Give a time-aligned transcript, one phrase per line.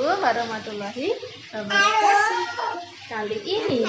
[0.00, 1.08] Assalamualaikum warahmatullahi
[1.52, 2.72] wabarakatuh.
[3.04, 3.84] Kali ini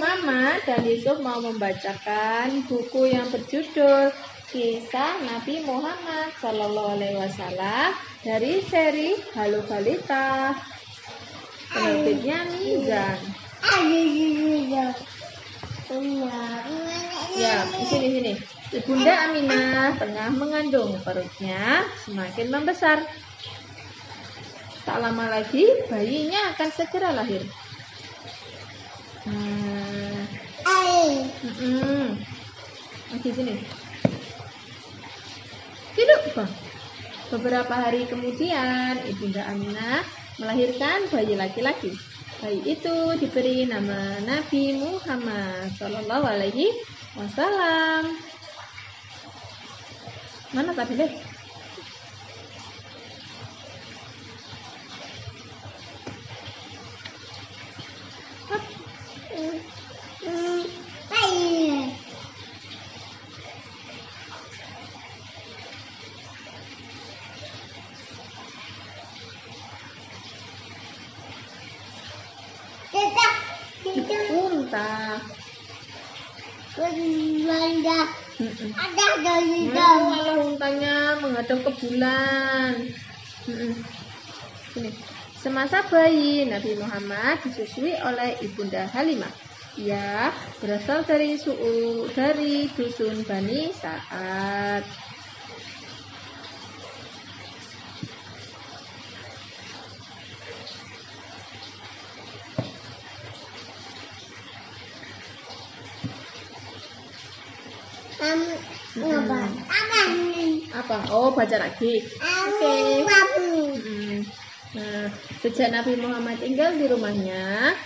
[0.00, 4.08] Mama dan Yusuf mau membacakan buku yang berjudul
[4.48, 7.92] Kisah Nabi Muhammad Sallallahu Alaihi Wasallam
[8.24, 10.56] dari seri Halo Balita.
[11.76, 13.20] Penerbitnya Mizan.
[17.36, 18.32] Ya, di sini sini.
[18.80, 23.04] Ibunda Aminah tengah mengandung perutnya semakin membesar.
[24.94, 27.42] Tak lama lagi bayinya akan segera lahir.
[29.26, 30.22] Hmm.
[31.42, 32.14] Mm-mm.
[33.10, 33.58] Lagi sini.
[35.98, 36.52] Hidup, Bang.
[37.26, 40.06] Beberapa hari kemudian, Ibunda Aminah
[40.38, 41.90] melahirkan bayi laki-laki.
[42.38, 46.70] Bayi itu diberi nama Nabi Muhammad Shallallahu Alaihi
[47.18, 48.14] Wasallam.
[50.54, 51.33] Mana tadi deh?
[74.74, 75.22] Unta.
[78.34, 78.70] Mm-mm.
[78.74, 82.82] Ada dari Mau malah untanya menghadap ke bulan.
[84.74, 84.90] Sini.
[85.38, 89.30] Semasa bayi Nabi Muhammad disusui oleh ibunda Halimah.
[89.78, 93.70] Ia berasal dari suku dari dusun Bani
[108.24, 109.52] Sa'ad.
[110.72, 110.96] Apa?
[111.12, 112.00] Oh, baca lagi.
[113.84, 114.24] Mm.
[114.74, 115.06] Nah,
[115.44, 117.76] sejak Nabi Muhammad tinggal di rumahnya,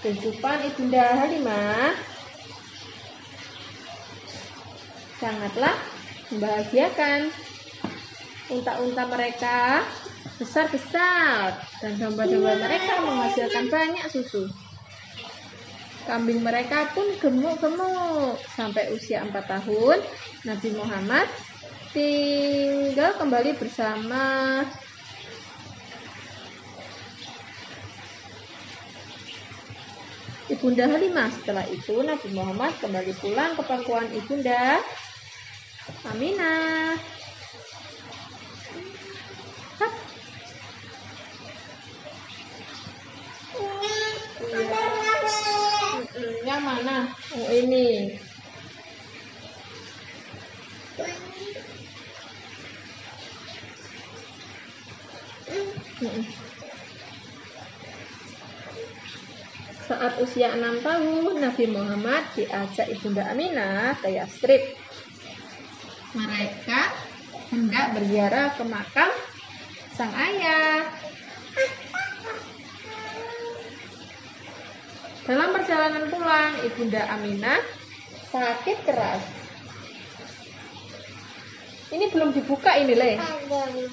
[0.00, 1.92] kehidupan ibunda Halimah
[5.20, 5.74] sangatlah
[6.32, 7.28] membahagiakan.
[8.44, 9.82] Unta-unta mereka
[10.36, 14.44] besar-besar dan domba-domba mereka menghasilkan banyak susu.
[16.04, 18.44] Kambing mereka pun gemuk-gemuk.
[18.52, 19.98] Sampai usia 4 tahun,
[20.44, 21.26] Nabi Muhammad
[21.94, 24.24] tinggal kembali bersama
[30.52, 31.28] Ibunda Halimah.
[31.32, 34.80] Setelah itu Nabi Muhammad kembali pulang ke pangkuan Ibunda
[36.10, 37.00] Aminah.
[39.80, 39.94] Hap.
[46.14, 46.96] Mm, Yang mana?
[47.34, 47.86] Oh ini.
[56.02, 56.24] Mm-mm.
[59.84, 64.62] Saat usia enam tahun, Nabi Muhammad diajak Ibunda Aminah ke Yastrib.
[66.16, 66.80] Mereka
[67.52, 69.10] hendak berziarah ke makam
[69.92, 70.88] sang ayah.
[75.28, 77.60] Dalam perjalanan pulang, Ibunda Aminah
[78.32, 79.24] sakit keras.
[81.92, 83.20] Ini belum dibuka ini, Le.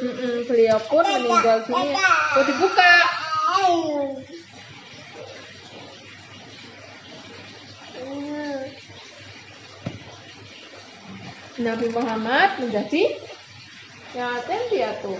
[0.00, 1.94] Mm-mm, beliau pun meninggal dunia.
[2.34, 2.92] Oh, dibuka.
[11.64, 13.02] Nabi Muhammad menjadi
[14.12, 15.12] yatim piatu.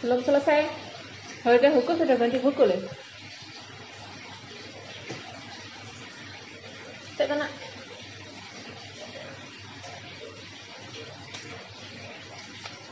[0.00, 0.60] Belum selesai.
[1.44, 2.80] Harga hukum sudah ganti buku loh.
[7.18, 7.46] Kena.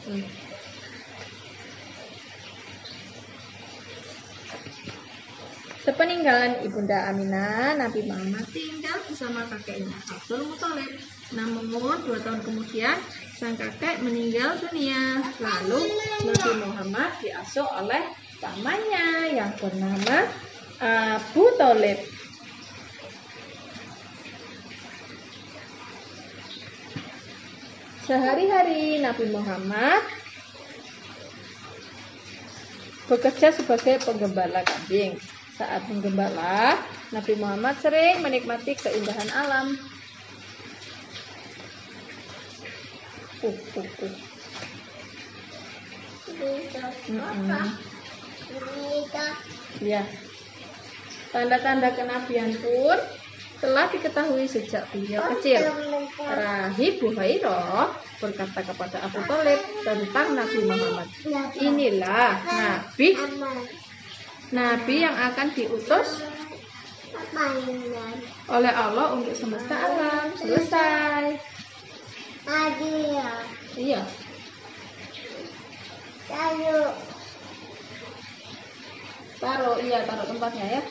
[0.07, 0.38] Hmm.
[5.89, 11.01] Sepeninggalan Ibunda Aminah, Nabi Muhammad tinggal bersama kakeknya Abdul Muthalib.
[11.33, 12.93] Namun dua tahun kemudian,
[13.41, 15.25] sang kakek meninggal dunia.
[15.41, 15.81] Lalu
[16.29, 18.05] Nabi Muhammad diasuh oleh
[18.37, 20.29] pamannya yang bernama
[20.77, 22.05] Abu Thalib.
[28.05, 30.05] Sehari-hari Nabi Muhammad
[33.09, 35.17] bekerja sebagai penggembala kambing.
[35.59, 36.79] Saat menggembala,
[37.11, 39.75] Nabi Muhammad sering menikmati keindahan alam.
[43.43, 44.15] Uh, uh, uh.
[47.11, 47.51] Mm-mm.
[49.83, 50.03] Ya.
[51.35, 52.99] Tanda-tanda kenabian pun
[53.59, 55.59] telah diketahui sejak beliau kecil.
[56.23, 61.09] Rahib Buhairah berkata kepada Abu Talib tentang Nabi Muhammad.
[61.59, 63.09] Inilah Nabi
[64.49, 66.25] Nabi yang akan diutus
[68.49, 70.33] oleh Allah untuk semesta alam.
[70.33, 71.37] Selesai.
[73.77, 74.01] Iya.
[79.39, 80.83] Taruh, iya taruh tempatnya ya.